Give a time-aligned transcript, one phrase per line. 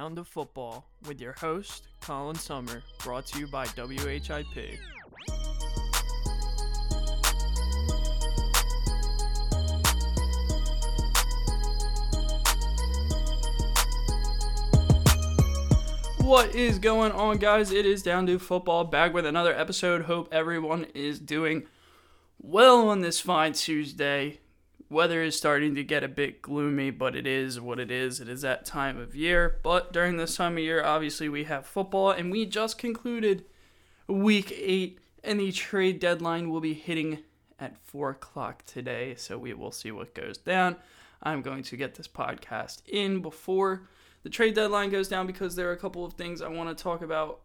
[0.00, 4.78] Down to Football with your host, Colin Summer, brought to you by WHIP.
[16.20, 17.70] What is going on, guys?
[17.70, 20.06] It is Down to Football back with another episode.
[20.06, 21.64] Hope everyone is doing
[22.40, 24.40] well on this fine Tuesday.
[24.90, 28.20] Weather is starting to get a bit gloomy, but it is what it is.
[28.20, 29.60] It is that time of year.
[29.62, 33.44] But during this time of year, obviously, we have football, and we just concluded
[34.08, 37.20] week eight, and the trade deadline will be hitting
[37.60, 39.14] at 4 o'clock today.
[39.16, 40.74] So we will see what goes down.
[41.22, 43.82] I'm going to get this podcast in before
[44.22, 46.82] the trade deadline goes down because there are a couple of things I want to
[46.82, 47.40] talk about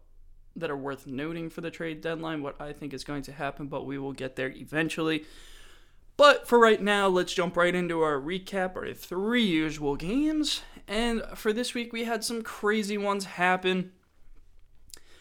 [0.56, 3.66] that are worth noting for the trade deadline, what I think is going to happen,
[3.66, 5.24] but we will get there eventually.
[6.16, 10.62] But for right now, let's jump right into our recap, our three usual games.
[10.88, 13.92] And for this week, we had some crazy ones happen.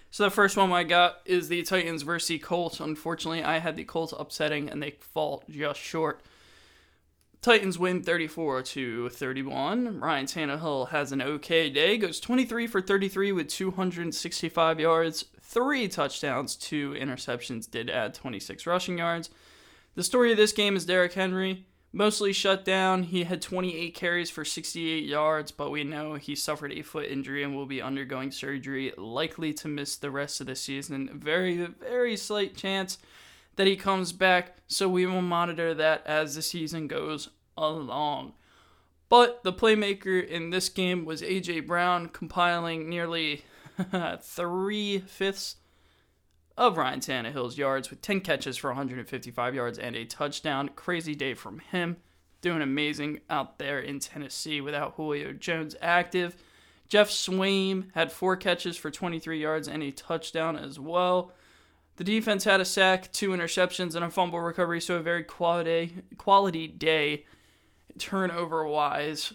[0.09, 2.79] So the first one I got is the Titans versus the Colts.
[2.79, 6.21] Unfortunately, I had the Colts upsetting and they fall just short.
[7.41, 9.99] Titans win 34 to 31.
[9.99, 16.55] Ryan Tannehill has an okay day, goes 23 for 33 with 265 yards, three touchdowns,
[16.55, 19.29] two interceptions, did add 26 rushing yards.
[19.95, 23.03] The story of this game is Derrick Henry, mostly shut down.
[23.03, 27.43] He had 28 carries for 68 yards, but we know he suffered a foot injury
[27.43, 31.09] and will be undergoing surgery, likely to miss the rest of the season.
[31.13, 32.97] Very, very slight chance
[33.55, 38.33] that he comes back, so we will monitor that as the season goes along.
[39.07, 41.61] But the playmaker in this game was A.J.
[41.61, 43.45] Brown, compiling nearly
[44.19, 45.55] three fifths
[46.57, 50.69] of Ryan Tannehill's yards with 10 catches for 155 yards and a touchdown.
[50.75, 51.97] Crazy day from him.
[52.41, 56.35] Doing amazing out there in Tennessee without Julio Jones active.
[56.87, 61.31] Geoff Swaim had four catches for 23 yards and a touchdown as well.
[61.97, 66.03] The defense had a sack, two interceptions, and a fumble recovery, so a very quality
[66.17, 67.25] quality day
[67.97, 69.33] turnover wise.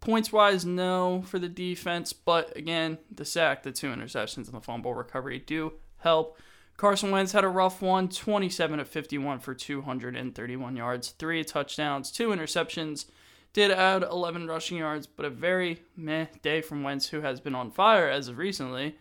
[0.00, 4.60] Points wise, no for the defense, but again, the sack, the two interceptions, and the
[4.60, 6.38] fumble recovery do help.
[6.76, 12.28] Carson Wentz had a rough one 27 of 51 for 231 yards, three touchdowns, two
[12.28, 13.06] interceptions.
[13.52, 17.54] Did add 11 rushing yards, but a very meh day from Wentz, who has been
[17.54, 18.96] on fire as of recently.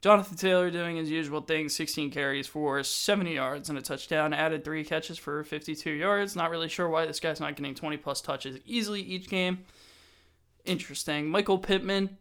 [0.00, 4.64] Jonathan Taylor doing his usual thing 16 carries for 70 yards and a touchdown, added
[4.64, 6.34] three catches for 52 yards.
[6.34, 9.66] Not really sure why this guy's not getting 20 plus touches easily each game.
[10.64, 11.28] Interesting.
[11.28, 12.16] Michael Pittman,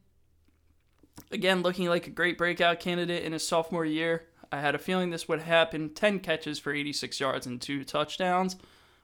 [1.31, 4.25] again, looking like a great breakout candidate in his sophomore year.
[4.51, 8.55] I had a feeling this would happen 10 catches for 86 yards and two touchdowns.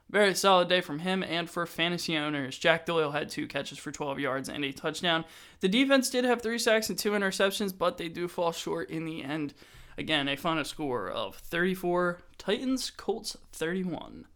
[0.08, 2.58] Very solid day from him and for fantasy owners.
[2.58, 5.24] Jack Doyle had two catches for 12 yards and a touchdown.
[5.60, 9.04] The defense did have three sacks and two interceptions, but they do fall short in
[9.04, 9.54] the end.
[9.98, 14.26] Again, a final score of 34 Titans, Colts 31.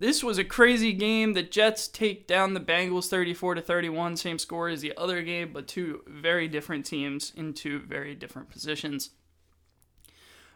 [0.00, 1.32] This was a crazy game.
[1.32, 5.52] The Jets take down the Bengals 34 to 31, same score as the other game,
[5.52, 9.10] but two very different teams in two very different positions.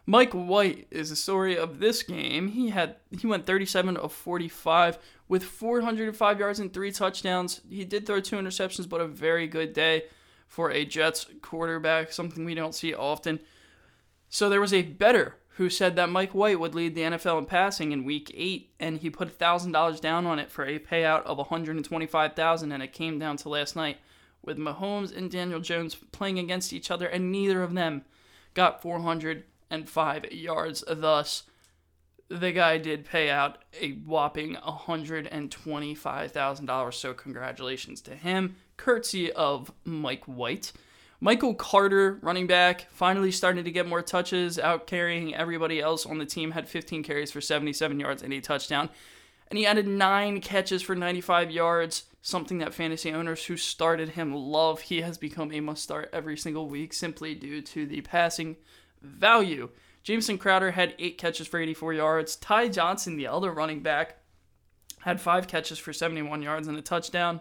[0.05, 2.49] Mike White is the story of this game.
[2.49, 7.59] He had he went 37 of 45 with 405 yards and three touchdowns.
[7.69, 10.03] He did throw two interceptions, but a very good day
[10.47, 13.39] for a Jets quarterback, something we don't see often.
[14.29, 17.45] So there was a better who said that Mike White would lead the NFL in
[17.45, 21.21] passing in Week Eight, and he put thousand dollars down on it for a payout
[21.23, 23.97] of 125,000, and it came down to last night
[24.43, 28.03] with Mahomes and Daniel Jones playing against each other, and neither of them
[28.55, 30.83] got 400 and five yards.
[30.87, 31.43] Thus,
[32.29, 36.93] the guy did pay out a whopping $125,000.
[36.93, 40.73] So, congratulations to him, courtesy of Mike White.
[41.23, 46.17] Michael Carter, running back, finally starting to get more touches, out carrying everybody else on
[46.17, 48.89] the team, had 15 carries for 77 yards and a touchdown.
[49.47, 54.35] And he added nine catches for 95 yards, something that fantasy owners who started him
[54.35, 54.81] love.
[54.81, 58.57] He has become a must start every single week simply due to the passing
[59.01, 59.69] value.
[60.03, 62.35] Jamison Crowder had eight catches for 84 yards.
[62.35, 64.17] Ty Johnson, the other running back,
[64.99, 67.39] had five catches for 71 yards and a touchdown.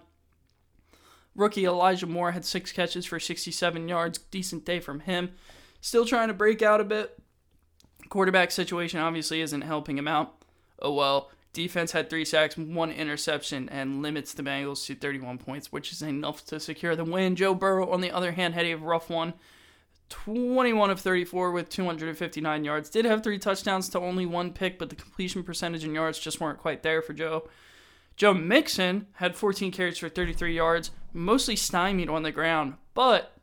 [1.34, 4.19] Rookie Elijah Moore had six catches for 67 yards.
[4.19, 5.32] Decent day from him.
[5.81, 7.19] Still trying to break out a bit.
[8.08, 10.34] Quarterback situation obviously isn't helping him out.
[10.81, 11.31] Oh well.
[11.52, 16.00] Defense had three sacks, one interception, and limits the Bengals to 31 points, which is
[16.00, 17.37] enough to secure the win.
[17.37, 19.34] Joe Burrow, on the other hand, had a rough one.
[20.08, 22.88] 21 of 34 with 259 yards.
[22.88, 26.40] Did have three touchdowns to only one pick, but the completion percentage and yards just
[26.40, 27.49] weren't quite there for Joe.
[28.23, 33.37] Joe Mixon had 14 carries for 33 yards, mostly stymied on the ground, but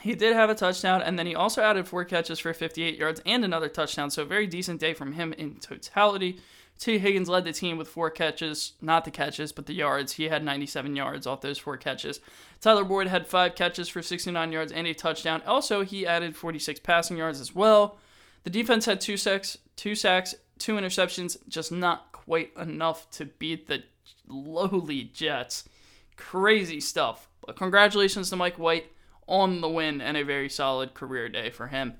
[0.00, 3.20] He did have a touchdown, and then he also added four catches for 58 yards
[3.26, 4.10] and another touchdown.
[4.10, 6.40] So, a very decent day from him in totality.
[6.78, 10.14] Tee Higgins led the team with four catches, not the catches, but the yards.
[10.14, 12.20] He had 97 yards off those four catches.
[12.62, 15.42] Tyler Boyd had five catches for 69 yards and a touchdown.
[15.46, 17.98] Also, he added 46 passing yards as well.
[18.44, 23.66] The defense had two sacks, two sacks, two interceptions, just not quite enough to beat
[23.66, 23.82] the
[24.28, 25.68] lowly Jets.
[26.14, 27.28] Crazy stuff.
[27.44, 28.92] But congratulations to Mike White
[29.26, 31.94] on the win and a very solid career day for him.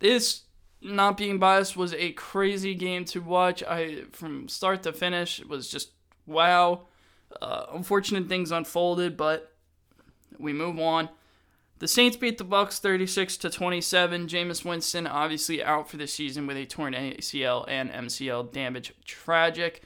[0.00, 0.42] This
[0.82, 3.62] not being biased was a crazy game to watch.
[3.62, 5.90] I from start to finish it was just
[6.26, 6.88] wow.
[7.40, 9.52] Uh, unfortunate things unfolded, but
[10.36, 11.08] we move on.
[11.80, 14.28] The Saints beat the Bucks 36 to 27.
[14.28, 18.92] Jameis Winston obviously out for the season with a torn ACL and MCL damage.
[19.04, 19.82] Tragic.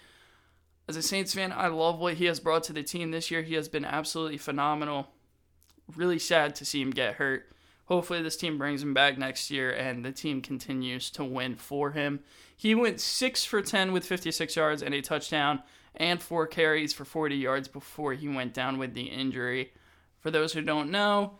[0.87, 3.43] As a Saints fan, I love what he has brought to the team this year.
[3.43, 5.09] He has been absolutely phenomenal.
[5.97, 7.51] Really sad to see him get hurt.
[7.87, 11.93] Hopefully, this team brings him back next year and the team continues to win for
[11.93, 12.21] him.
[12.55, 15.63] He went 6 for 10 with 56 yards and a touchdown
[15.95, 19.73] and four carries for 40 yards before he went down with the injury.
[20.21, 21.39] For those who don't know,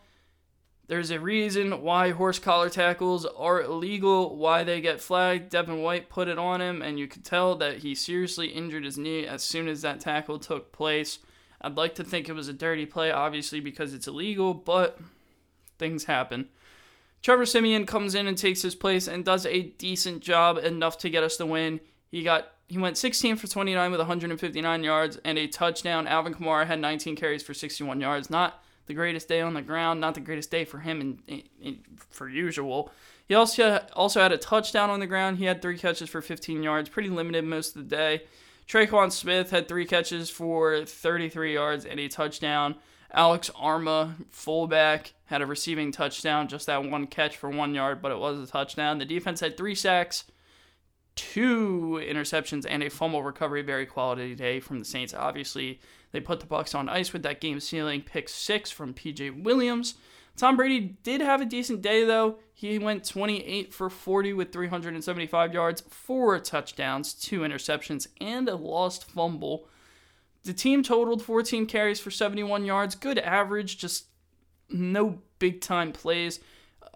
[0.89, 5.51] there's a reason why horse collar tackles are illegal, why they get flagged.
[5.51, 8.97] Devin White put it on him, and you could tell that he seriously injured his
[8.97, 11.19] knee as soon as that tackle took place.
[11.61, 14.99] I'd like to think it was a dirty play, obviously, because it's illegal, but
[15.77, 16.49] things happen.
[17.21, 21.09] Trevor Siemian comes in and takes his place and does a decent job, enough to
[21.11, 21.81] get us the win.
[22.09, 26.07] He got he went 16 for 29 with 159 yards and a touchdown.
[26.07, 28.31] Alvin Kamara had 19 carries for 61 yards.
[28.31, 32.27] Not the greatest day on the ground, not the greatest day for him and, for
[32.27, 32.91] usual.
[33.27, 35.37] He also also had a touchdown on the ground.
[35.37, 38.23] He had three catches for 15 yards, pretty limited most of the day.
[38.67, 42.75] Tre'Quan Smith had three catches for 33 yards and a touchdown.
[43.13, 48.11] Alex Armah, fullback, had a receiving touchdown, just that one catch for one yard, but
[48.11, 48.97] it was a touchdown.
[48.97, 50.25] The defense had three sacks,
[51.15, 53.61] two interceptions, and a fumble recovery.
[53.61, 55.13] Very quality day from the Saints.
[55.13, 55.79] Obviously,
[56.11, 59.95] they put the Bucks on ice with that game sealing pick six from PJ Williams.
[60.35, 62.39] Tom Brady did have a decent day though.
[62.53, 69.09] He went 28 for 40 with 375 yards, four touchdowns, two interceptions, and a lost
[69.09, 69.67] fumble.
[70.43, 74.05] The team totaled 14 carries for 71 yards, good average, just
[74.69, 76.39] no big time plays.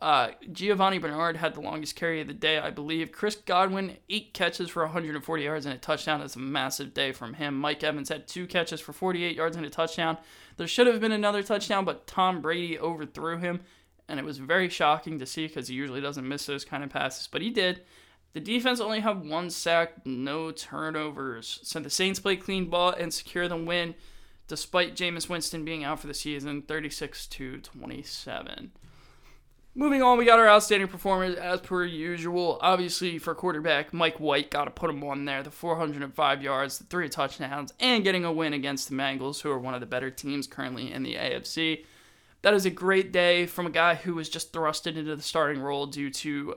[0.02, 3.12] Uh, Giovani Bernard had the longest carry of the day, I believe.
[3.12, 6.20] Chris Godwin, eight catches for 140 yards and a touchdown.
[6.20, 7.58] That's a massive day from him.
[7.58, 10.18] Mike Evans had two catches for 48 yards and a touchdown.
[10.58, 13.62] There should have been another touchdown, but Tom Brady overthrew him,
[14.10, 16.90] and it was very shocking to see because he usually doesn't miss those kind of
[16.90, 17.82] passes, but he did.
[18.34, 21.60] The defense only had one sack, no turnovers.
[21.64, 23.96] So the Saints play clean ball and secure the win
[24.48, 28.72] despite Jameis Winston being out for the season 36 to 27.
[29.76, 32.60] Moving on, we got our outstanding performers as per usual.
[32.62, 35.42] Obviously, for quarterback, Mike White got to put him on there.
[35.42, 39.58] The 405 yards, the three touchdowns, and getting a win against the Bengals, who are
[39.58, 41.86] one of the better teams currently in the AFC.
[42.44, 45.60] That is a great day from a guy who was just thrusted into the starting
[45.60, 46.56] role due to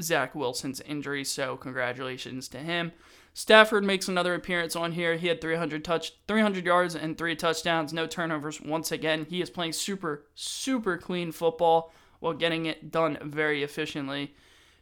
[0.00, 2.92] Zach Wilson's injury, so congratulations to him.
[3.34, 5.16] Stafford makes another appearance on here.
[5.16, 9.26] He had 300 touch 300 yards and 3 touchdowns, no turnovers once again.
[9.28, 14.34] He is playing super super clean football while getting it done very efficiently.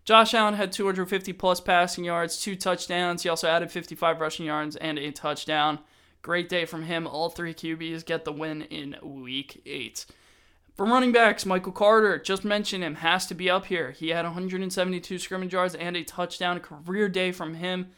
[0.04, 3.22] Josh Allen had 250 plus passing yards, two touchdowns.
[3.22, 5.78] He also added 55 rushing yards and a touchdown.
[6.20, 7.06] Great day from him.
[7.06, 10.06] All three QBs get the win in week 8.
[10.76, 13.92] From running backs, Michael Carter, just mentioned him, has to be up here.
[13.92, 16.60] He had 172 scrimmage yards and a touchdown.
[16.60, 17.90] Career day from him.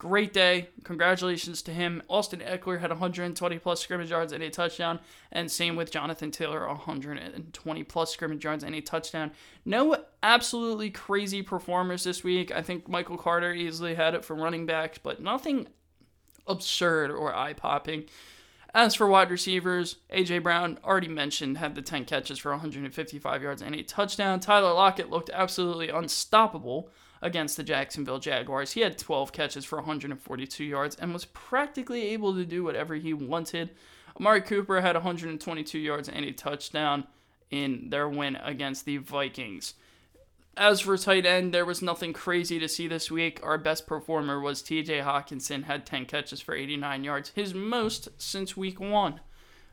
[0.00, 0.70] Great day.
[0.84, 2.02] Congratulations to him.
[2.08, 4.98] Austin Ekeler had 120 plus scrimmage yards and a touchdown.
[5.30, 9.30] And same with Jonathan Taylor, 120 plus scrimmage yards and a touchdown.
[9.66, 12.50] No absolutely crazy performers this week.
[12.50, 15.68] I think Michael Carter easily had it for running backs, but nothing
[16.46, 18.04] absurd or eye popping.
[18.72, 20.38] As for wide receivers, A.J.
[20.38, 24.40] Brown, already mentioned, had the 10 catches for 155 yards and a touchdown.
[24.40, 26.90] Tyler Lockett looked absolutely unstoppable
[27.22, 28.72] against the Jacksonville Jaguars.
[28.72, 33.12] He had 12 catches for 142 yards and was practically able to do whatever he
[33.12, 33.70] wanted.
[34.18, 37.04] Amari Cooper had 122 yards and a touchdown
[37.50, 39.74] in their win against the Vikings.
[40.56, 43.40] As for tight end, there was nothing crazy to see this week.
[43.42, 48.56] Our best performer was TJ Hockenson, had 10 catches for 89 yards, his most since
[48.56, 49.20] week one.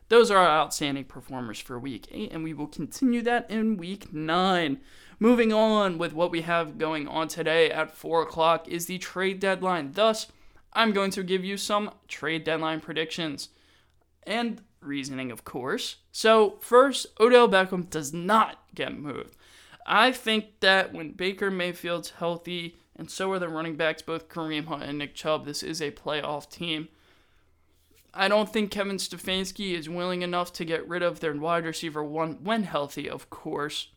[0.08, 4.12] Those are our outstanding performers for week eight, and we will continue that in week
[4.12, 4.80] nine.
[5.20, 9.40] Moving on with what we have going on today at 4 o'clock is the trade
[9.40, 9.92] deadline.
[9.92, 10.28] Thus,
[10.72, 13.48] I'm going to give you some trade deadline predictions.
[14.24, 15.96] And reasoning, of course.
[16.12, 19.36] So, first, Odell Beckham does not get moved.
[19.86, 24.66] I think that when Baker Mayfield's healthy, and so are the running backs, both Kareem
[24.66, 26.88] Hunt and Nick Chubb, this is a playoff team.
[28.14, 32.04] I don't think Kevin Stefanski is willing enough to get rid of their wide receiver
[32.04, 33.88] one when healthy, of course.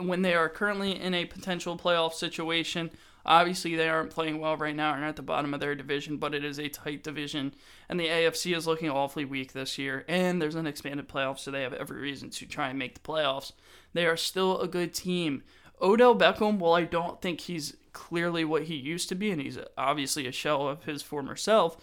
[0.00, 2.90] When they are currently in a potential playoff situation,
[3.24, 6.34] obviously they aren't playing well right now and at the bottom of their division, but
[6.34, 7.54] it is a tight division,
[7.88, 10.04] and the AFC is looking awfully weak this year.
[10.08, 13.00] And there's an expanded playoff, so they have every reason to try and make the
[13.00, 13.52] playoffs.
[13.92, 15.42] They are still a good team.
[15.80, 19.58] Odell Beckham, while I don't think he's clearly what he used to be, and he's
[19.76, 21.76] obviously a shell of his former self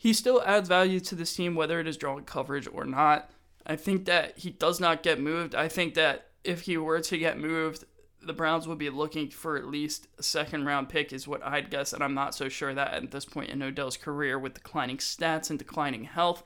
[0.00, 3.30] he still adds value to this team, whether it is drawing coverage or not.
[3.66, 5.54] I think that he does not get moved.
[5.54, 7.84] I think that if he were to get moved,
[8.22, 11.70] the Browns would be looking for at least a second round pick, is what I'd
[11.70, 11.92] guess.
[11.92, 15.50] And I'm not so sure that at this point in Odell's career, with declining stats
[15.50, 16.42] and declining health,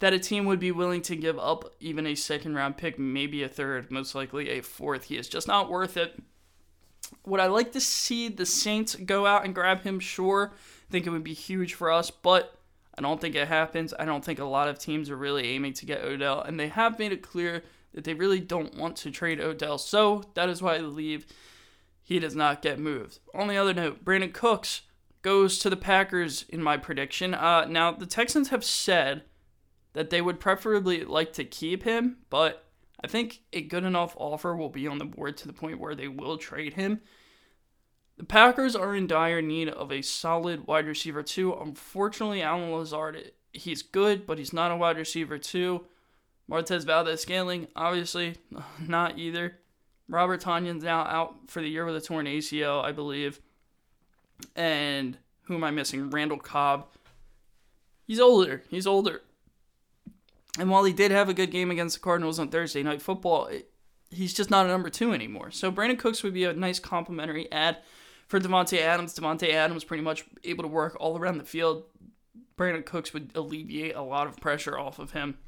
[0.00, 3.42] that a team would be willing to give up even a second round pick, maybe
[3.42, 5.04] a third, most likely a fourth.
[5.04, 6.20] He is just not worth it.
[7.26, 10.00] Would I like to see the Saints go out and grab him?
[10.00, 10.52] Sure
[10.88, 12.58] I think it would be huge for us, but
[12.98, 13.94] I don't think it happens.
[13.98, 16.68] I don't think a lot of teams are really aiming to get Odell, and they
[16.68, 17.62] have made it clear
[17.94, 19.78] that they really don't want to trade Odell.
[19.78, 21.26] So that is why I believe
[22.02, 23.18] he does not get moved.
[23.34, 24.82] On the other note, Brandin Cooks
[25.22, 27.32] goes to the Packers in my prediction.
[27.34, 29.22] Uh, now, the Texans have said
[29.92, 32.64] that they would preferably like to keep him, but
[33.04, 35.94] I think a good enough offer will be on the board to the point where
[35.94, 37.00] they will trade him.
[38.16, 41.54] The Packers are in dire need of a solid wide receiver too.
[41.54, 45.86] Unfortunately, Allen Lazard, he's good, but he's not a wide receiver too.
[46.48, 48.36] Marquez Valdes-Scantling, obviously,
[48.86, 49.58] not either.
[50.08, 53.40] Robert Tonyan's now out for the year with a torn ACL, I believe.
[54.56, 56.10] And who am I missing?
[56.10, 56.86] Randall Cobb.
[58.06, 58.62] He's older.
[58.68, 59.22] He's older.
[60.58, 63.48] And while he did have a good game against the Cardinals on Thursday Night Football,
[64.10, 65.50] he's just not a number two anymore.
[65.50, 67.78] So Brandin Cooks would be a nice complimentary add
[68.28, 71.84] for Davante Adams, Davante Adams pretty much able to work all around the field.
[72.56, 75.38] Brandin Cooks would alleviate a lot of pressure off of him.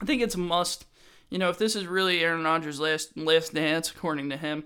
[0.00, 0.86] I think it's a must.
[1.30, 4.64] You know, if this is really Aaron Rodgers' last last dance, according to him,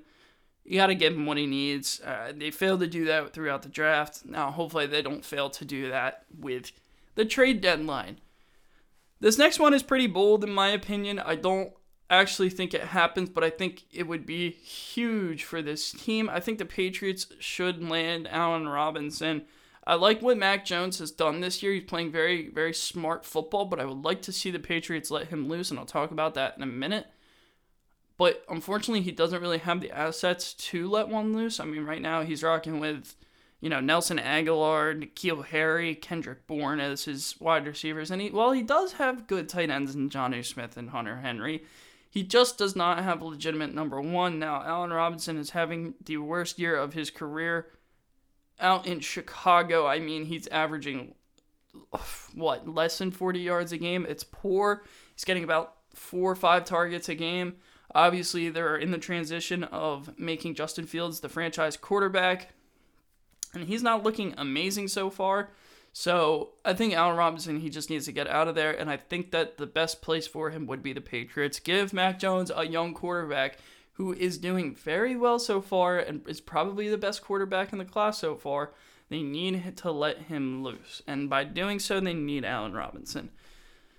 [0.65, 2.01] you got to give him what he needs.
[2.01, 4.25] Uh, they failed to do that throughout the draft.
[4.25, 6.73] Now, hopefully, they don't fail to do that with
[7.15, 8.19] the trade deadline.
[9.21, 11.19] This next one is pretty bold, in my opinion.
[11.19, 11.73] I don't
[12.11, 16.31] actually think it happens, but I think it would be huge for this team.
[16.31, 19.43] I think the Patriots should land Allen Robinson.
[19.89, 21.73] I like what Mac Jones has done this year.
[21.73, 25.29] He's playing very, very smart football, but I would like to see the Patriots let
[25.29, 27.07] him loose, and I'll talk about that in a minute.
[28.19, 31.59] But unfortunately, he doesn't really have the assets to let one loose.
[31.59, 33.17] I mean, right now he's rocking with,
[33.63, 38.11] you know, Nelson Agholor, N'Keal Harry, Kendrick Bourne as his wide receivers.
[38.11, 41.65] And he, while he does have good tight ends in Jonnu Smith and Hunter Henry,
[42.11, 44.39] he just does not have a legitimate number one.
[44.39, 47.69] Now, Allen Robinson is having the worst year of his career
[48.61, 49.87] out in Chicago.
[49.87, 51.15] I mean, he's averaging,
[52.35, 54.07] what, less than 40 yards a game?
[54.09, 54.85] It's poor.
[55.15, 57.57] He's getting about four or five targets a game.
[57.95, 62.49] Obviously, they're in the transition of making Justin Fields the franchise quarterback,
[63.55, 65.51] and he's not looking amazing so far.
[65.93, 68.73] So I think Allen Robinson, he just needs to get out of there.
[68.73, 71.59] And I think that the best place for him would be the Patriots.
[71.59, 73.59] Give Mac Jones a young quarterback
[73.99, 77.85] who is doing very well so far and is probably the best quarterback in the
[77.85, 78.71] class so far.
[79.11, 81.03] They need to let him loose.
[81.07, 83.31] And by doing so, they need Allen Robinson.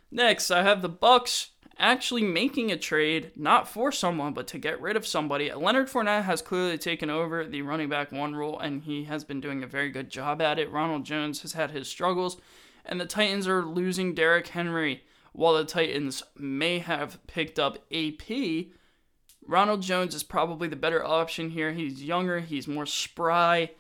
[0.10, 4.82] Next, I have the Bucks actually making a trade, not for someone, but to get
[4.82, 5.52] rid of somebody.
[5.54, 9.42] Leonard Fournette has clearly taken over the running back one role, and he has been
[9.42, 10.72] doing a very good job at it.
[10.72, 12.38] Ronald Jones has had his struggles,
[12.86, 15.04] and the Titans are losing Derrick Henry.
[15.34, 18.70] While the Titans may have picked up AP,
[19.50, 21.72] Ronald Jones is probably the better option here.
[21.72, 23.72] He's younger, he's more spry.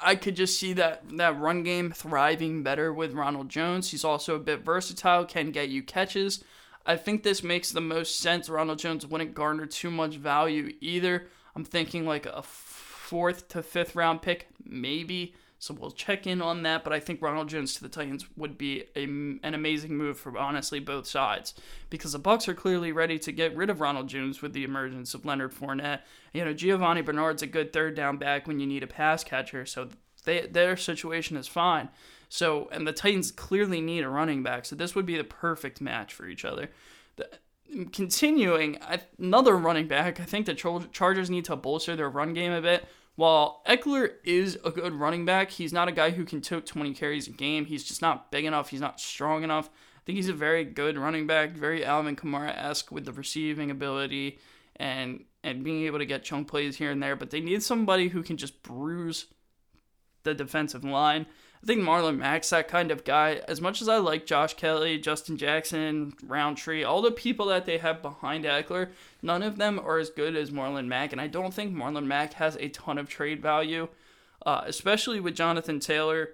[0.00, 3.90] I could just see that that run game thriving better with Ronald Jones.
[3.90, 6.42] He's also a bit versatile, can get you catches.
[6.86, 8.48] I think this makes the most sense.
[8.48, 11.26] Ronald Jones wouldn't garner too much value either.
[11.54, 15.34] I'm thinking like a fourth to fifth round pick, maybe.
[15.64, 16.84] So we'll check in on that.
[16.84, 20.36] But I think Ronald Jones to the Titans would be a, an amazing move for
[20.36, 21.54] honestly both sides
[21.88, 25.14] because the Bucks are clearly ready to get rid of Ronald Jones with the emergence
[25.14, 26.00] of Leonard Fournette.
[26.34, 29.64] You know, Giovani Bernard's a good third down back when you need a pass catcher,
[29.64, 29.88] so
[30.26, 31.88] they, their situation is fine.
[32.28, 35.80] So, and the Titans clearly need a running back, so this would be the perfect
[35.80, 36.68] match for each other.
[37.16, 37.30] The,
[37.90, 38.78] continuing,
[39.18, 40.20] another running back.
[40.20, 40.54] I think the
[40.92, 42.86] Chargers need to bolster their run game a bit.
[43.16, 46.92] While Ekeler is a good running back, he's not a guy who can take 20
[46.94, 47.66] carries a game.
[47.66, 48.70] He's just not big enough.
[48.70, 49.68] He's not strong enough.
[49.68, 53.70] I think he's a very good running back, very Alvin Kamara esque with the receiving
[53.70, 54.38] ability
[54.76, 57.16] and and being able to get chunk plays here and there.
[57.16, 59.26] But they need somebody who can just bruise
[60.24, 61.26] the defensive line.
[61.64, 63.40] I think Marlon Mack's that kind of guy.
[63.48, 67.78] As much as I like Josh Kelley, Justin Jackson, Rountree, all the people that they
[67.78, 68.90] have behind Ekeler,
[69.22, 71.12] none of them are as good as Marlon Mack.
[71.12, 73.88] And I don't think Marlon Mack has a ton of trade value,
[74.44, 76.32] uh, especially with Jonathan Taylor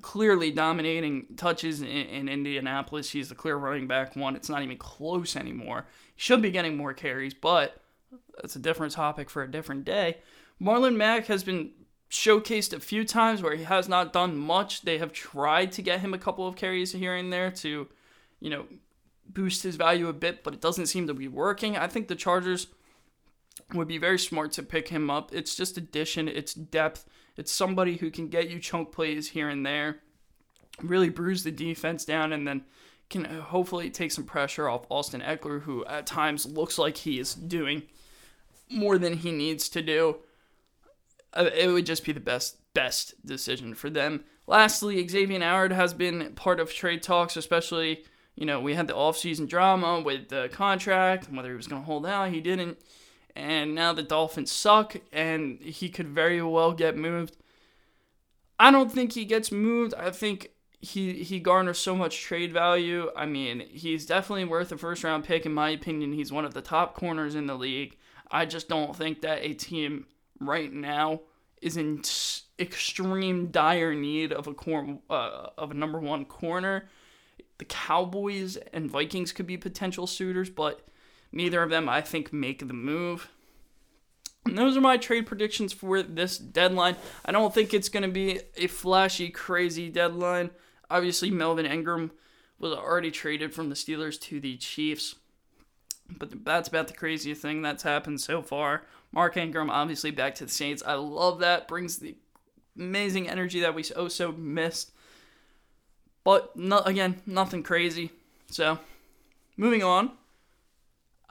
[0.00, 3.10] clearly dominating touches in, in, Indianapolis.
[3.10, 4.36] He's the clear running back one.
[4.36, 5.86] It's not even close anymore.
[6.14, 7.82] He should be getting more carries, but
[8.40, 10.16] that's a different topic for a different day.
[10.60, 11.72] Marlon Mack has been
[12.10, 14.82] showcased a few times where he has not done much.
[14.82, 17.88] They have tried to get him a couple of carries here and there to,
[18.40, 18.66] you know,
[19.28, 21.76] boost his value a bit, but it doesn't seem to be working.
[21.76, 22.68] I think the Chargers
[23.74, 25.32] would be very smart to pick him up.
[25.34, 27.04] It's just addition, it's depth,
[27.36, 30.00] it's somebody who can get you chunk plays here and there,
[30.82, 32.64] really bruise the defense down, and then
[33.10, 37.18] can uh, hopefully take some pressure off Austin Ekeler, who at times looks like he
[37.18, 37.82] is doing
[38.70, 40.16] more than he needs to do.
[41.38, 44.24] Uh, it would just be the best best decision for them.
[44.46, 48.04] Lastly, Xavier Howard has been part of trade talks, especially
[48.34, 51.82] you know we had the offseason drama with the contract and whether he was going
[51.82, 52.30] to hold out.
[52.30, 52.78] He didn't,
[53.36, 57.36] and now the Dolphins suck, and he could very well get moved.
[58.58, 59.94] I don't think he gets moved.
[59.94, 63.10] I think he he garners so much trade value.
[63.16, 66.12] I mean, he's definitely worth a first round pick in my opinion.
[66.12, 67.96] He's one of the top corners in the league.
[68.30, 70.06] I just don't think that a team
[70.40, 71.20] right now
[71.60, 72.02] is in
[72.58, 76.88] extreme dire need of a cor- uh, of a number one corner.
[77.58, 80.86] The Cowboys and Vikings could be potential suitors, but
[81.32, 83.28] neither of them I think make the move.
[84.44, 86.96] And those are my trade predictions for this deadline.
[87.24, 90.50] I don't think it's going to be a flashy, crazy deadline.
[90.90, 92.12] Obviously, Melvin Ingram
[92.58, 95.16] was already traded from the Steelers to the Chiefs.
[96.16, 98.84] But that's about the craziest thing that's happened so far.
[99.12, 100.82] Mark Ingram, obviously, back to the Saints.
[100.86, 101.68] I love that.
[101.68, 102.16] Brings the
[102.76, 104.92] amazing energy that we oh so missed.
[106.24, 108.10] But no, again, nothing crazy.
[108.50, 108.78] So,
[109.56, 110.12] moving on.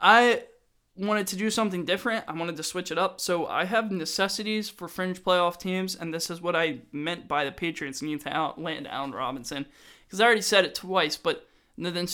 [0.00, 0.42] I
[0.96, 2.24] wanted to do something different.
[2.28, 3.20] I wanted to switch it up.
[3.20, 7.44] So I have necessities for fringe playoff teams, and this is what I meant by
[7.44, 9.66] the Patriots need to outland Allen Robinson.
[10.06, 11.46] Because I already said it twice, but
[11.78, 12.08] the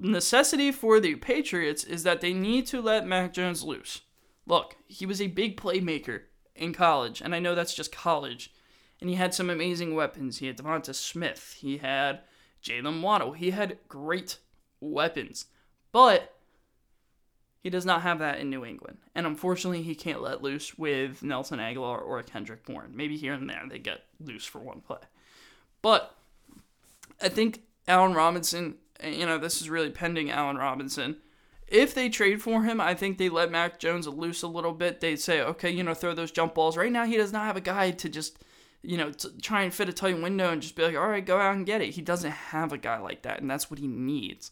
[0.00, 4.02] necessity for the Patriots is that they need to let Mac Jones loose.
[4.46, 6.22] Look, he was a big playmaker
[6.54, 8.52] in college, and I know that's just college.
[9.00, 10.38] And he had some amazing weapons.
[10.38, 11.56] He had Devonta Smith.
[11.58, 12.20] He had
[12.62, 13.32] Jaylen Waddle.
[13.32, 14.38] He had great
[14.80, 15.46] weapons.
[15.92, 16.34] But
[17.60, 18.98] he does not have that in New England.
[19.14, 22.92] And unfortunately, he can't let loose with Nelson Agholor or Kendrick Bourne.
[22.94, 24.98] Maybe here and there they get loose for one play.
[25.82, 26.14] But
[27.20, 31.16] I think Allen Robinson you know, this is really pending Allen Robinson.
[31.66, 35.00] If they trade for him, I think they let Mac Jones loose a little bit.
[35.00, 36.76] They'd say, okay, you know, throw those jump balls.
[36.76, 38.38] Right now, he does not have a guy to just,
[38.82, 41.38] you know, try and fit a tight window and just be like, all right, go
[41.38, 41.90] out and get it.
[41.90, 44.50] He doesn't have a guy like that, and that's what he needs.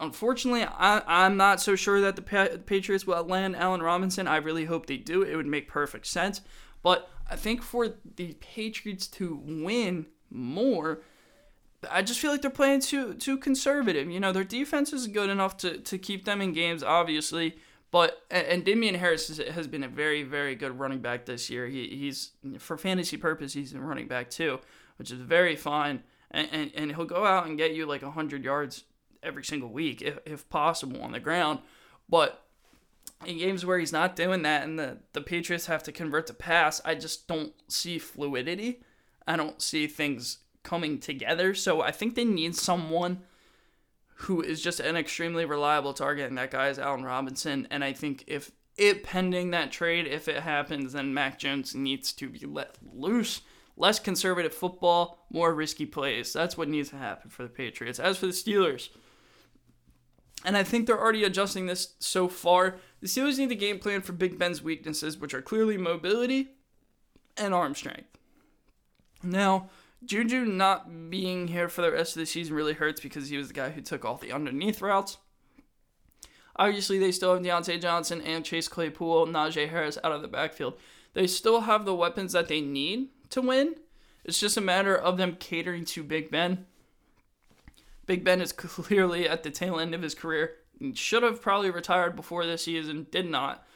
[0.00, 4.28] Unfortunately, I, I'm not so sure that the pa- Patriots will land Allen Robinson.
[4.28, 5.22] I really hope they do.
[5.22, 6.42] It would make perfect sense.
[6.82, 11.02] But I think for the Patriots to win more,
[11.90, 14.10] I just feel like they're playing too too conservative.
[14.10, 17.56] You know, their defense is good enough to, to keep them in games, obviously.
[17.90, 21.66] But and Damien Harris has been a very very good running back this year.
[21.66, 24.60] He he's for fantasy purpose he's a running back too,
[24.96, 26.02] which is very fine.
[26.32, 28.84] And, and, and he'll go out and get you like hundred yards
[29.22, 31.60] every single week if, if possible on the ground.
[32.08, 32.44] But
[33.26, 36.34] in games where he's not doing that and the, the Patriots have to convert to
[36.34, 38.82] pass, I just don't see fluidity.
[39.26, 41.54] I don't see things coming together.
[41.54, 43.22] So I think they need someone
[44.14, 47.66] who is just an extremely reliable target, and that guy is Allen Robinson.
[47.70, 52.12] And I think if it pending that trade, if it happens, then Mac Jones needs
[52.14, 53.40] to be let loose.
[53.76, 56.34] Less conservative football, more risky plays.
[56.34, 57.98] That's what needs to happen for the Patriots.
[57.98, 58.90] As for the Steelers,
[60.44, 62.76] and I think they're already adjusting this so far.
[63.00, 66.48] The Steelers need a game plan for Big Ben's weaknesses, which are clearly mobility
[67.36, 68.18] and arm strength.
[69.22, 69.68] Now,
[70.04, 73.48] Juju not being here for the rest of the season really hurts because he was
[73.48, 75.18] the guy who took all the underneath routes.
[76.56, 80.74] Obviously, they still have Diontae Johnson and Chase Claypool, Najee Harris out of the backfield.
[81.14, 83.76] They still have the weapons that they need to win.
[84.24, 86.66] It's just a matter of them catering to Big Ben.
[88.06, 90.56] Big Ben is clearly at the tail end of his career.
[90.94, 93.66] Should have probably retired before this season, did not.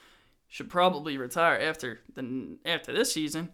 [0.49, 3.51] should probably retire after the after this season.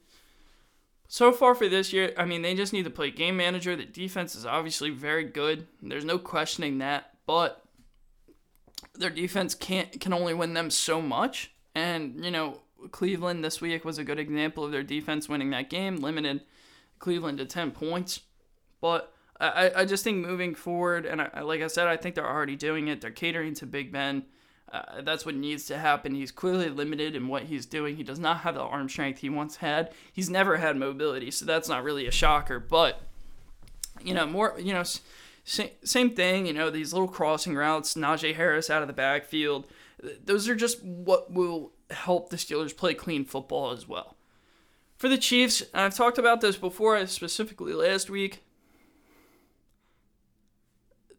[1.13, 3.75] So far for this year, I mean, they just need to play game manager.
[3.75, 5.67] The defense is obviously very good.
[5.83, 7.65] There's no questioning that, but
[8.95, 11.51] their defense can't can only win them so much.
[11.75, 12.61] And you know,
[12.93, 16.43] Cleveland this week was a good example of their defense winning that game, limited
[17.01, 18.21] Cleveland to ten points.
[18.81, 22.25] But I, I just think moving forward, and I, like I said, I think they're
[22.25, 23.01] already doing it.
[23.01, 24.27] They're catering to Big Ben.
[24.73, 26.15] Uh, that's what needs to happen.
[26.15, 27.97] He's clearly limited in what he's doing.
[27.97, 29.93] He does not have the arm strength he once had.
[30.13, 32.61] He's never had mobility, so that's not really a shocker.
[32.61, 33.03] But
[34.05, 34.85] you know, more you know,
[35.45, 36.47] same, same thing.
[36.47, 39.67] You know, these little crossing routes, Najee Harris out of the backfield.
[40.25, 44.17] Those are just what will help the Steelers play clean football as well.
[44.97, 48.45] For the Chiefs, I've talked about this before, specifically last week.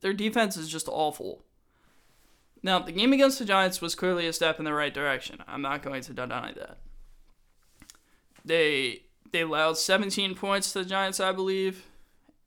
[0.02, 1.44] Their defense is just awful.
[2.64, 5.44] Now, the game against the Giants was clearly a step in the right direction.
[5.48, 6.78] I'm not going to deny that.
[8.46, 11.86] They they allowed 17 points to the Giants, I believe,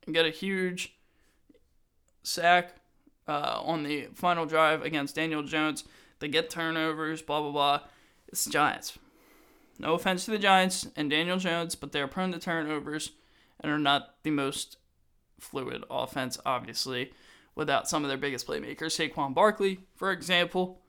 [0.05, 0.95] and got a huge
[2.23, 2.77] sack
[3.27, 5.85] uh, on the final drive against Daniel Jones.
[6.21, 7.81] They get turnovers, blah blah blah.
[8.29, 8.99] It's the Giants.
[9.79, 13.11] No offense to the Giants and Daniel Jones, but they're prone to turnovers
[13.61, 14.77] and are not the most
[15.41, 17.13] fluid offense, obviously
[17.55, 20.81] without some of their biggest playmakers, Saquon Barkley, for example.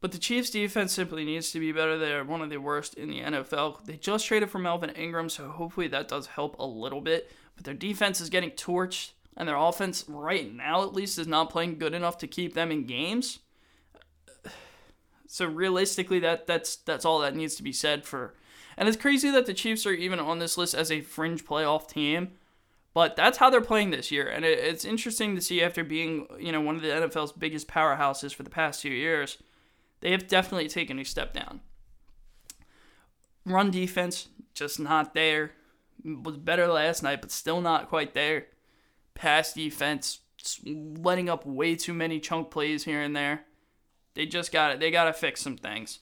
[0.00, 1.98] But the Chiefs' defense simply needs to be better.
[1.98, 3.84] They're one of the worst in the NFL.
[3.84, 7.30] They just traded for Melvin Ingram, so hopefully that does help a little bit.
[7.54, 11.50] But their defense is getting torched, and their offense, right now at least, is not
[11.50, 13.40] playing good enough to keep them in games.
[15.32, 18.34] So realistically, that that's that's all that needs to be said for.
[18.76, 21.86] And it's crazy that the Chiefs are even on this list as a fringe playoff
[21.86, 22.32] team
[22.92, 26.26] but that's how they're playing this year, and it, it's interesting to see after being
[26.38, 29.38] you know one of the NFL's biggest powerhouses for the past two years,
[30.00, 31.60] they have definitely taken a step down.
[33.44, 35.52] Run defense just not there.
[36.04, 38.46] Was better last night, but still not quite there.
[39.14, 40.20] Pass defense
[40.64, 43.42] letting up way too many chunk plays here and there.
[44.14, 44.80] They just got it.
[44.80, 46.00] They got to fix some things.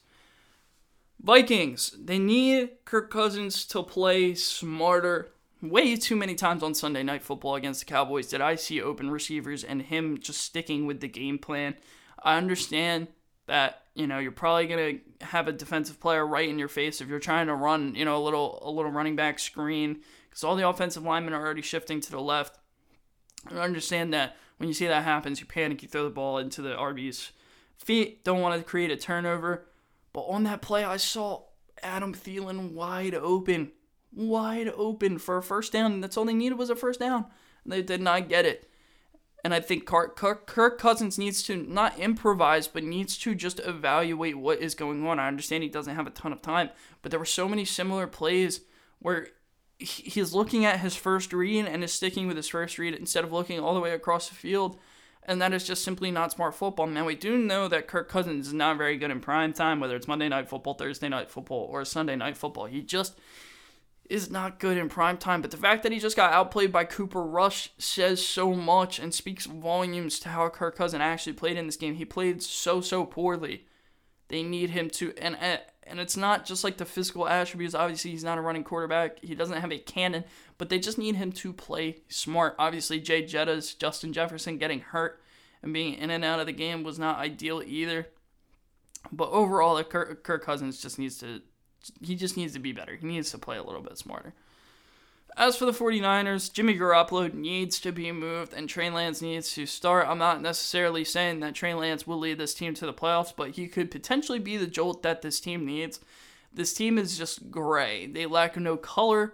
[1.21, 7.23] Vikings, they need Kirk Cousins to play smarter way too many times on Sunday Night
[7.23, 11.07] Football against the Cowboys did I see open receivers and him just sticking with the
[11.07, 11.75] game plan.
[12.23, 13.07] I understand
[13.47, 17.07] that you know you're probably gonna have a defensive player right in your face if
[17.07, 20.55] you're trying to run you know a little a little running back screen because all
[20.55, 22.59] the offensive linemen are already shifting to the left.
[23.49, 26.61] I understand that when you see that happens, you panic, you throw the ball into
[26.61, 27.31] the RB's
[27.77, 28.23] feet.
[28.23, 29.65] Don't want to create a turnover,
[30.13, 31.43] but on that play, I saw
[31.81, 33.71] Adam Thielen wide open
[34.11, 37.25] wide open for a first down, and that's all they needed was a first down.
[37.63, 38.69] And they did not get it.
[39.43, 44.37] And I think Kirk, Kirk Cousins needs to not improvise, but needs to just evaluate
[44.37, 45.19] what is going on.
[45.19, 46.69] I understand he doesn't have a ton of time,
[47.01, 48.61] but there were so many similar plays
[48.99, 49.27] where
[49.77, 53.31] he's looking at his first read and is sticking with his first read instead of
[53.31, 54.77] looking all the way across the field.
[55.23, 56.87] And that is just simply not smart football.
[56.87, 59.95] Now, we do know that Kirk Cousins is not very good in prime time, whether
[59.95, 62.65] it's Monday Night Football, Thursday Night Football, or Sunday Night Football.
[62.65, 63.17] He just
[64.09, 65.41] is not good in prime time.
[65.41, 69.13] But the fact that he just got outplayed by Cooper Rush says so much and
[69.13, 71.95] speaks volumes to how Kirk Cousin actually played in this game.
[71.95, 73.65] He played so so poorly.
[74.27, 75.37] They need him to and
[75.89, 77.73] and it's not just like the physical attributes.
[77.73, 79.19] Obviously, he's not a running quarterback.
[79.23, 80.23] He doesn't have a cannon,
[80.57, 82.55] but they just need him to play smart.
[82.59, 85.21] Obviously, Jay Jettas, Justin Jefferson getting hurt
[85.63, 88.07] and being in and out of the game was not ideal either.
[89.11, 91.41] But overall, Kirk, Kirk Cousins just needs to
[92.01, 92.95] he just needs to be better.
[92.95, 94.33] He needs to play a little bit smarter.
[95.37, 99.65] As for the 49ers, Jimmy Garoppolo needs to be moved and Trey Lance needs to
[99.65, 100.07] start.
[100.07, 103.51] I'm not necessarily saying that Trey Lance will lead this team to the playoffs, but
[103.51, 105.99] he could potentially be the jolt that this team needs.
[106.53, 108.07] This team is just gray.
[108.07, 109.33] They lack no color.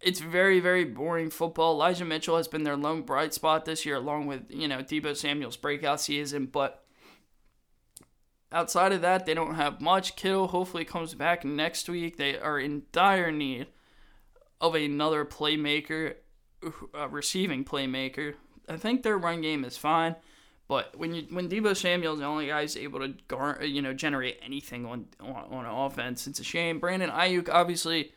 [0.00, 1.74] It's very, very boring football.
[1.74, 5.14] Elijah Mitchell has been their lone bright spot this year, along with, you know, Deebo
[5.14, 6.84] Samuel's breakout season, but
[8.52, 10.16] outside of that, they don't have much.
[10.16, 12.16] Kittle hopefully comes back next week.
[12.16, 13.68] They are in dire need
[14.60, 16.14] of another playmaker,
[16.94, 18.34] a receiving playmaker.
[18.68, 20.16] I think their run game is fine,
[20.68, 23.82] but when you when Deebo Samuel's the only guy who's able to gar, uh, you
[23.82, 26.78] know generate anything on, on on offense, it's a shame.
[26.78, 28.12] Brandon Aiyuk obviously,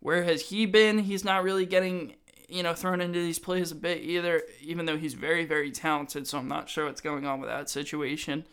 [0.00, 1.00] where has he been?
[1.00, 2.14] He's not really getting
[2.48, 6.28] you know thrown into these plays a bit either, even though he's very very talented.
[6.28, 8.44] So I'm not sure what's going on with that situation.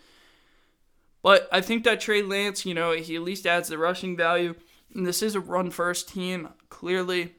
[1.25, 4.53] But I think that Trey Lance, you know, he at least adds the rushing value.
[4.93, 7.33] And this is a run first team, clearly.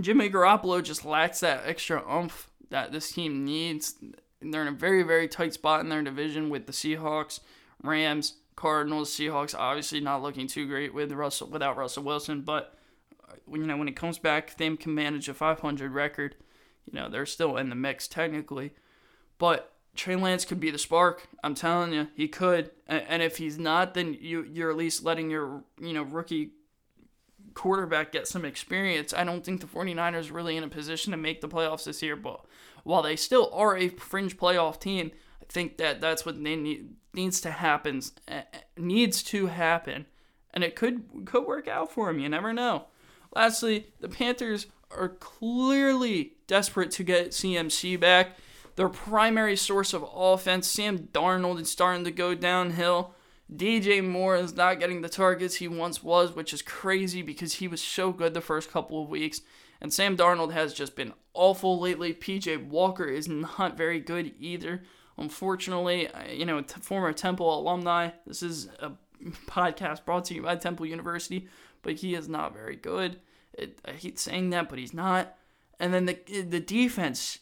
[0.00, 3.96] Jimmy Garoppolo just lacks that extra oomph that this team needs.
[4.40, 7.40] They're in a very, very tight spot in their division with the Seahawks,
[7.82, 12.78] Rams, Cardinals, Seahawks, obviously not looking too great with Russell without Russell Wilson, but
[13.28, 16.36] uh, you know when it comes back, they can manage a 500 record.
[16.86, 18.72] You know they're still in the mix technically,
[19.38, 21.28] but Trey Lance could be the spark.
[21.42, 22.70] I'm telling you, he could.
[22.86, 26.50] And if he's not, then you you're at least letting your you know rookie
[27.54, 29.14] quarterback get some experience.
[29.14, 32.02] I don't think the 49ers are really in a position to make the playoffs this
[32.02, 32.44] year, but
[32.82, 36.90] while they still are a fringe playoff team, I think that that's what they need,
[37.14, 38.02] needs to happen
[38.76, 40.06] needs to happen
[40.52, 42.18] and it could could work out for him.
[42.18, 42.86] You never know.
[43.34, 48.36] Lastly, the Panthers are clearly desperate to get CMC back
[48.76, 50.66] their primary source of offense.
[50.66, 53.14] Sam Darnold is starting to go downhill.
[53.54, 57.68] DJ Moore is not getting the targets he once was, which is crazy because he
[57.68, 59.42] was so good the first couple of weeks.
[59.80, 62.14] And Sam Darnold has just been awful lately.
[62.14, 64.82] PJ Walker is not very good either.
[65.16, 68.10] Unfortunately, uh, you know, former Temple alumni.
[68.26, 68.92] This is a
[69.46, 71.48] podcast brought to you by Temple University,
[71.82, 73.20] but he is not very good.
[73.52, 75.36] It, I hate saying that, but he's not.
[75.80, 77.38] And then the the defense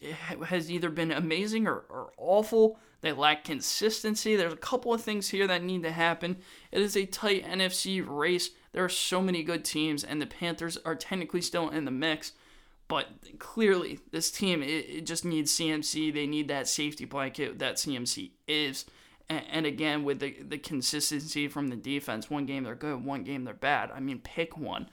[0.46, 2.78] has either been amazing or, or awful.
[3.02, 4.36] They lack consistency.
[4.36, 6.36] There's a couple of things here that need to happen.
[6.70, 8.50] It is a tight NFC race.
[8.72, 12.32] There are so many good teams, and the Panthers are technically still in the mix.
[12.88, 16.14] But clearly, this team it, it just needs CMC.
[16.14, 18.84] They need that safety blanket that CMC is.
[19.28, 23.24] And, and again, with the, the consistency from the defense, one game they're good, one
[23.24, 23.90] game they're bad.
[23.90, 24.88] I mean, pick one.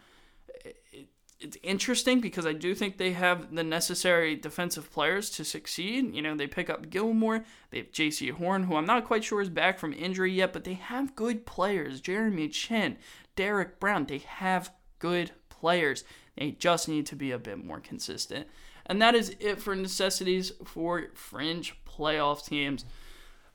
[0.66, 6.14] It, it's interesting because I do think they have the necessary defensive players to succeed.
[6.14, 9.42] You know, they pick up Gilmore, they have Jaycee Horn, who I'm not quite sure
[9.42, 12.02] is back from injury yet, but they have good players.
[12.02, 12.98] Jeremy Chinn,
[13.38, 16.04] Derrick Brown, they have good players.
[16.38, 18.48] They just need to be a bit more consistent.
[18.86, 22.84] And that is it for necessities for fringe playoff teams.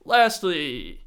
[0.03, 1.01] Lastly,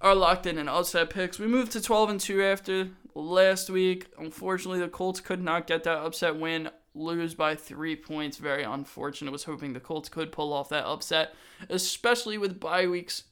[0.00, 1.38] our locked in and upset picks.
[1.38, 4.06] We moved to 12 and 2 after last week.
[4.18, 6.70] Unfortunately, the Colts could not get that upset win.
[6.94, 8.38] Lose by three points.
[8.38, 9.30] Very unfortunate.
[9.30, 11.34] Was hoping the Colts could pull off that upset,
[11.68, 13.24] especially with bye weeks.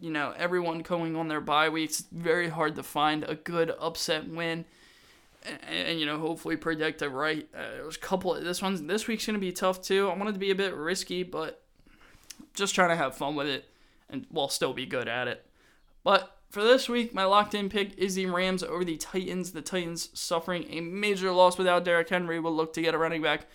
[0.00, 2.04] You know, everyone going on their bye weeks.
[2.10, 4.64] Very hard to find a good upset win.
[5.44, 7.48] And, and you know, hopefully predict it right.
[7.54, 8.34] Uh, there was a couple.
[8.34, 10.08] Of, this one's this week's gonna be tough too.
[10.08, 11.62] I wanted to be a bit risky, but
[12.54, 13.64] just trying to have fun with it,
[14.08, 15.46] and while still be good at it.
[16.04, 19.52] But for this week, my locked in pick is the Rams over the Titans.
[19.52, 23.22] The Titans suffering a major loss without Derrick Henry will look to get a running
[23.22, 23.46] back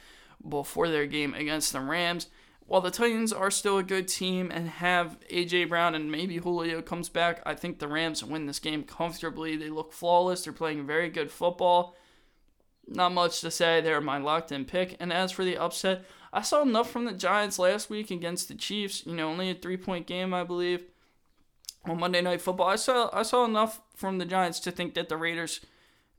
[0.49, 2.25] before their game against the Rams.
[2.65, 5.65] While the Titans are still a good team and have A.J.
[5.65, 9.55] Brown and maybe Julio comes back, I think the Rams win this game comfortably.
[9.55, 10.43] They look flawless.
[10.43, 11.95] They're playing very good football.
[12.87, 13.79] Not much to say.
[13.79, 14.97] They're my locked in pick.
[14.99, 18.55] And as for the upset, I saw enough from the Giants last week against the
[18.55, 19.05] Chiefs.
[19.05, 20.83] You know, only a three point game, I believe
[21.89, 22.67] on Monday Night Football.
[22.67, 25.61] I saw I saw enough from the Giants to think that the Raiders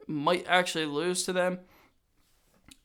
[0.07, 1.61] might actually lose to them.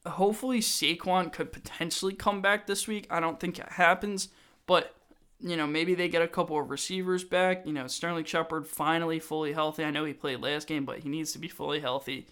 [0.05, 3.07] Hopefully Saquon could potentially come back this week.
[3.09, 4.29] I don't think it happens,
[4.67, 4.95] but
[5.39, 7.65] you know, maybe they get a couple of receivers back.
[7.65, 9.83] You know, Sterling Shepard finally fully healthy.
[9.83, 12.27] I know he played last game, but he needs to be fully healthy.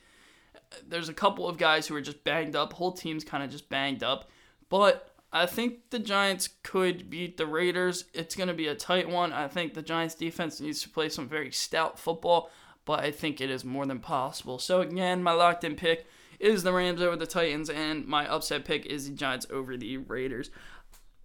[0.87, 2.71] There's a couple of guys who are just banged up.
[2.73, 4.29] Whole team's kind of just banged up.
[4.69, 8.05] But I think the Giants could beat the Raiders.
[8.13, 9.31] It's going to be a tight one.
[9.31, 12.49] I think the Giants defense needs to play some very stout football,
[12.85, 14.59] but I think it is more than possible.
[14.59, 16.05] So again, my locked in pick
[16.39, 19.97] is the Rams over the Titans and my upset pick is the Giants over the
[19.97, 20.49] Raiders.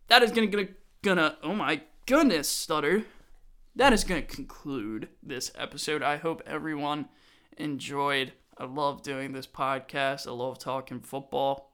[0.07, 0.69] That is going to
[1.03, 3.05] gonna, oh my goodness, stutter.
[3.75, 6.03] That is going to conclude this episode.
[6.03, 7.09] I hope everyone
[7.59, 8.33] enjoyed.
[8.57, 10.29] I love doing this podcast.
[10.29, 11.73] I love talking football.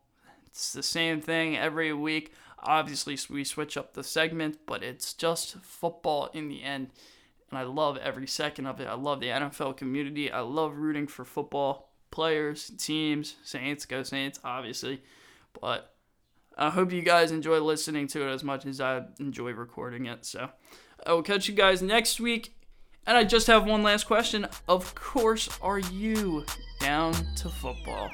[0.52, 2.34] It's the same thing every week.
[2.58, 6.90] Obviously, we switch up the segment, but it's just football in the end.
[7.50, 8.86] And I love every second of it.
[8.86, 10.30] I love the NFL community.
[10.30, 15.02] I love rooting for football players, teams, Saints, go Saints, obviously.
[15.58, 15.94] But
[16.56, 20.26] I hope you guys enjoy listening to it as much as I enjoy recording it.
[20.26, 20.50] So
[21.06, 22.54] I will catch you guys next week.
[23.06, 24.46] And I just have one last question.
[24.68, 26.44] Of course, are you
[26.78, 28.10] down to football?